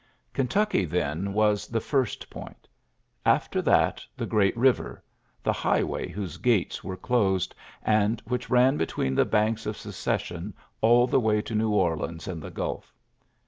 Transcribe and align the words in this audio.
Kentucky, 0.33 0.83
then, 0.83 1.31
was 1.31 1.67
the 1.67 1.77
ft 1.77 2.27
point; 2.31 2.67
after 3.23 3.61
that, 3.61 4.01
the 4.17 4.25
great 4.25 4.57
river, 4.57 5.03
t 5.43 5.51
highway 5.51 6.07
whose 6.09 6.37
gates 6.37 6.83
were 6.83 6.97
closed, 6.97 7.53
a 7.85 8.17
which 8.25 8.49
ran 8.49 8.77
between 8.77 9.13
the 9.13 9.25
banks 9.25 9.67
of 9.67 9.75
Seo 9.77 10.17
sion 10.19 10.55
all 10.81 11.05
the 11.05 11.19
way 11.19 11.39
to 11.43 11.53
Kew 11.53 11.69
Orleans 11.69 12.27
and 12.27 12.41
t 12.41 12.49
Gulf. 12.49 12.95